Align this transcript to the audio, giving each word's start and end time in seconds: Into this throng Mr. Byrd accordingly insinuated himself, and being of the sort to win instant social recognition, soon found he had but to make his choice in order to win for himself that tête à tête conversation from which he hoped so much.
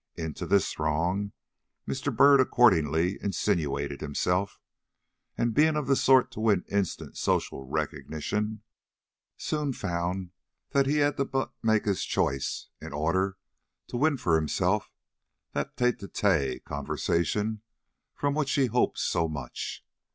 Into 0.15 0.47
this 0.47 0.71
throng 0.73 1.31
Mr. 1.87 2.11
Byrd 2.15 2.41
accordingly 2.41 3.19
insinuated 3.21 4.01
himself, 4.01 4.59
and 5.37 5.53
being 5.53 5.75
of 5.75 5.85
the 5.85 5.95
sort 5.95 6.31
to 6.31 6.39
win 6.39 6.65
instant 6.71 7.17
social 7.19 7.65
recognition, 7.67 8.63
soon 9.37 9.73
found 9.73 10.31
he 10.73 10.95
had 10.97 11.17
but 11.29 11.31
to 11.31 11.51
make 11.61 11.85
his 11.85 12.03
choice 12.03 12.69
in 12.81 12.93
order 12.93 13.37
to 13.89 13.97
win 13.97 14.17
for 14.17 14.37
himself 14.37 14.91
that 15.51 15.77
tête 15.77 15.99
à 15.99 16.07
tête 16.09 16.63
conversation 16.63 17.61
from 18.15 18.33
which 18.33 18.53
he 18.53 18.65
hoped 18.65 18.97
so 18.97 19.29
much. 19.29 19.85